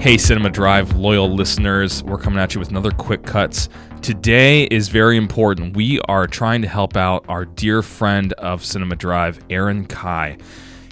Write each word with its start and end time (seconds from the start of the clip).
Hey, 0.00 0.16
Cinema 0.16 0.48
Drive 0.48 0.94
loyal 0.94 1.34
listeners, 1.34 2.04
we're 2.04 2.18
coming 2.18 2.38
at 2.38 2.54
you 2.54 2.60
with 2.60 2.70
another 2.70 2.92
quick 2.92 3.24
cuts. 3.24 3.68
Today 4.00 4.62
is 4.66 4.86
very 4.88 5.16
important. 5.16 5.76
We 5.76 5.98
are 6.02 6.28
trying 6.28 6.62
to 6.62 6.68
help 6.68 6.96
out 6.96 7.24
our 7.28 7.44
dear 7.44 7.82
friend 7.82 8.32
of 8.34 8.64
Cinema 8.64 8.94
Drive, 8.94 9.44
Aaron 9.50 9.84
Kai. 9.86 10.38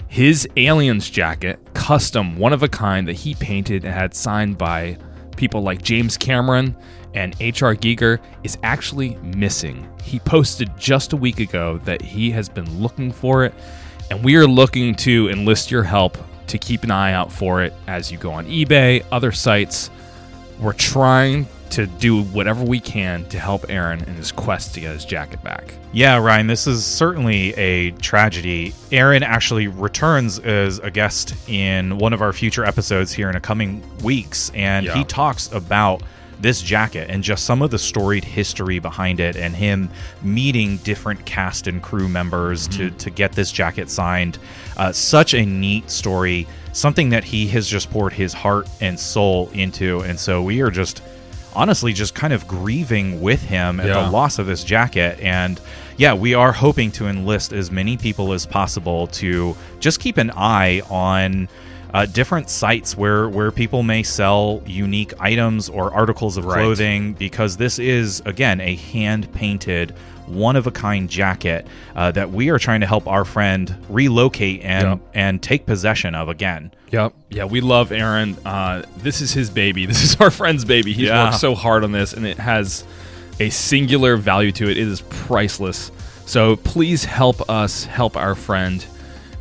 His 0.09 0.45
Aliens 0.57 1.09
jacket, 1.09 1.57
custom, 1.73 2.37
one 2.37 2.51
of 2.51 2.63
a 2.63 2.67
kind 2.67 3.07
that 3.07 3.13
he 3.13 3.33
painted 3.35 3.85
and 3.85 3.93
had 3.93 4.13
signed 4.13 4.57
by 4.57 4.97
people 5.37 5.61
like 5.61 5.81
James 5.81 6.17
Cameron 6.17 6.75
and 7.13 7.33
H.R. 7.39 7.75
Giger, 7.75 8.19
is 8.43 8.57
actually 8.61 9.15
missing. 9.37 9.89
He 10.03 10.19
posted 10.19 10.77
just 10.77 11.13
a 11.13 11.17
week 11.17 11.39
ago 11.39 11.79
that 11.85 12.01
he 12.01 12.29
has 12.31 12.49
been 12.49 12.81
looking 12.81 13.13
for 13.13 13.45
it, 13.45 13.53
and 14.11 14.21
we 14.21 14.35
are 14.35 14.45
looking 14.45 14.95
to 14.95 15.29
enlist 15.29 15.71
your 15.71 15.83
help 15.83 16.17
to 16.47 16.57
keep 16.57 16.83
an 16.83 16.91
eye 16.91 17.13
out 17.13 17.31
for 17.31 17.61
it 17.63 17.73
as 17.87 18.11
you 18.11 18.17
go 18.17 18.31
on 18.31 18.45
eBay, 18.47 19.03
other 19.11 19.31
sites. 19.31 19.89
We're 20.59 20.73
trying 20.73 21.47
to 21.71 21.85
do 21.85 22.23
whatever 22.23 22.63
we 22.63 22.79
can 22.79 23.25
to 23.25 23.37
help 23.39 23.65
Aaron 23.69 23.99
in 24.05 24.15
his 24.15 24.31
quest 24.31 24.73
to 24.75 24.79
get 24.79 24.93
his 24.93 25.03
jacket 25.05 25.43
back. 25.43 25.73
Yeah, 25.91 26.17
Ryan, 26.17 26.47
this 26.47 26.65
is 26.65 26.85
certainly 26.85 27.53
a 27.55 27.91
tragedy. 27.91 28.73
Aaron 28.91 29.21
actually 29.21 29.67
returns 29.67 30.39
as 30.39 30.79
a 30.79 30.89
guest 30.89 31.35
in 31.49 31.97
one 31.97 32.13
of 32.13 32.21
our 32.21 32.31
future 32.31 32.63
episodes 32.63 33.11
here 33.11 33.29
in 33.29 33.35
a 33.35 33.41
coming 33.41 33.83
weeks, 34.01 34.49
and 34.55 34.85
Yeah. 34.85 34.95
he 34.95 35.03
talks 35.03 35.51
about 35.51 36.01
this 36.39 36.61
jacket 36.61 37.09
and 37.09 37.23
just 37.23 37.45
some 37.45 37.61
of 37.61 37.71
the 37.71 37.79
storied 37.79 38.23
history 38.23 38.79
behind 38.79 39.19
it 39.19 39.35
and 39.35 39.55
him 39.55 39.89
meeting 40.21 40.77
different 40.77 41.25
cast 41.25 41.67
and 41.67 41.81
crew 41.81 42.07
members 42.07 42.67
to, 42.67 42.91
to 42.91 43.09
get 43.09 43.31
this 43.33 43.51
jacket 43.51 43.89
signed. 43.89 44.37
Uh, 44.77 44.91
such 44.91 45.33
a 45.33 45.45
neat 45.45 45.89
story, 45.89 46.47
something 46.73 47.09
that 47.09 47.23
he 47.23 47.47
has 47.47 47.67
just 47.67 47.89
poured 47.89 48.13
his 48.13 48.33
heart 48.33 48.67
and 48.81 48.99
soul 48.99 49.49
into. 49.53 50.01
And 50.01 50.19
so 50.19 50.43
we 50.43 50.61
are 50.61 50.69
just 50.71 51.01
honestly 51.55 51.91
just 51.91 52.13
kind 52.13 52.33
of 52.33 52.47
grieving 52.47 53.19
with 53.19 53.41
him 53.41 53.79
at 53.79 53.87
Yeah. 53.87 54.03
the 54.03 54.11
loss 54.11 54.37
of 54.37 54.45
this 54.45 54.63
jacket 54.63 55.19
and 55.21 55.59
yeah 55.95 56.13
we 56.13 56.35
are 56.35 56.51
hoping 56.51 56.91
to 56.91 57.07
enlist 57.07 57.51
as 57.51 57.71
many 57.71 57.97
people 57.97 58.31
as 58.31 58.45
possible 58.45 59.07
to 59.07 59.55
just 59.79 59.99
keep 59.99 60.17
an 60.17 60.29
eye 60.35 60.81
on 60.87 61.47
uh, 61.97 62.05
different 62.05 62.49
sites 62.49 62.95
where 62.97 63.27
where 63.29 63.51
people 63.51 63.81
may 63.83 64.03
sell 64.03 64.61
unique 64.65 65.13
items 65.19 65.69
or 65.69 65.93
articles 65.93 66.37
of 66.37 66.45
Right. 66.45 66.55
clothing 66.55 67.13
because 67.13 67.57
this 67.57 67.79
is 67.79 68.21
again 68.25 68.61
a 68.61 68.75
hand 68.75 69.31
painted 69.33 69.91
one 70.27 70.55
of 70.57 70.67
a 70.67 70.71
kind 70.71 71.09
jacket 71.09 71.65
uh, 71.95 72.11
that 72.11 72.29
we 72.31 72.49
are 72.49 72.59
trying 72.59 72.81
to 72.81 72.85
help 72.85 73.07
our 73.07 73.23
friend 73.25 73.73
relocate 73.89 74.61
and 74.63 74.87
Yep. 74.89 74.99
and 75.13 75.41
take 75.41 75.65
possession 75.65 76.13
of 76.15 76.29
again 76.29 76.71
Yep. 76.91 77.13
Yeah, 77.29 77.45
we 77.45 77.59
love 77.61 77.91
Aaron. 77.91 78.37
Uh, 78.45 78.83
this 78.97 79.19
is 79.21 79.33
his 79.33 79.49
baby. 79.49 79.85
This 79.91 80.03
is 80.03 80.15
our 80.21 80.31
friend's 80.31 80.63
baby. 80.65 80.93
He's 80.93 81.07
Yeah. 81.07 81.25
worked 81.25 81.39
so 81.39 81.53
hard 81.55 81.83
on 81.83 81.91
this, 81.91 82.13
and 82.13 82.25
it 82.25 82.37
has 82.39 82.85
a 83.41 83.49
singular 83.49 84.15
value 84.17 84.51
to 84.53 84.65
it. 84.69 84.77
It 84.77 84.87
is 84.87 85.01
priceless. 85.01 85.91
So 86.25 86.55
please 86.57 87.03
help 87.05 87.49
us 87.49 87.83
help 87.85 88.15
our 88.15 88.35
friend. 88.35 88.85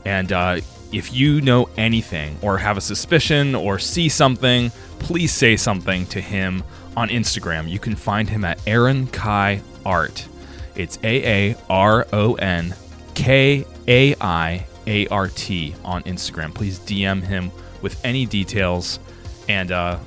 And 0.04 0.32
uh, 0.32 0.60
if 0.92 1.12
you 1.12 1.40
know 1.40 1.68
anything, 1.76 2.38
or 2.42 2.58
have 2.58 2.76
a 2.76 2.80
suspicion, 2.80 3.54
or 3.54 3.78
see 3.78 4.08
something, 4.08 4.70
please 4.98 5.32
say 5.32 5.56
something 5.56 6.06
to 6.06 6.20
him 6.20 6.64
on 6.96 7.08
Instagram. 7.08 7.68
You 7.68 7.78
can 7.78 7.96
find 7.96 8.28
him 8.28 8.44
at 8.44 8.60
Aaron 8.66 9.06
Kai 9.08 9.60
Art. 9.84 10.26
It's 10.74 10.98
A 11.02 11.50
A 11.52 11.56
R 11.68 12.06
O 12.12 12.34
N 12.34 12.74
K 13.14 13.64
A 13.88 14.14
I 14.20 14.66
A 14.86 15.06
R 15.08 15.28
T 15.28 15.74
on 15.84 16.02
Instagram. 16.04 16.54
Please 16.54 16.78
DM 16.80 17.22
him 17.22 17.50
with 17.82 18.02
any 18.04 18.26
details, 18.26 18.98
and 19.48 19.72
uh, 19.72 19.98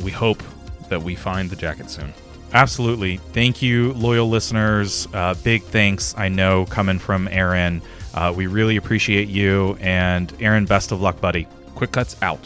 we 0.00 0.10
hope 0.10 0.42
that 0.88 1.02
we 1.02 1.14
find 1.14 1.50
the 1.50 1.56
jacket 1.56 1.90
soon. 1.90 2.12
Absolutely. 2.52 3.18
Thank 3.18 3.60
you, 3.62 3.92
loyal 3.92 4.28
listeners. 4.28 5.06
Uh, 5.12 5.34
big 5.44 5.62
thanks, 5.64 6.14
I 6.16 6.28
know, 6.28 6.64
coming 6.66 6.98
from 6.98 7.28
Aaron. 7.28 7.82
Uh, 8.14 8.32
we 8.34 8.46
really 8.46 8.76
appreciate 8.76 9.28
you. 9.28 9.76
And 9.80 10.32
Aaron, 10.40 10.64
best 10.64 10.92
of 10.92 11.00
luck, 11.00 11.20
buddy. 11.20 11.46
Quick 11.74 11.92
cuts 11.92 12.16
out. 12.22 12.40